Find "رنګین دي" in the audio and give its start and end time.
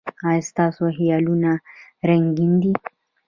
2.09-2.73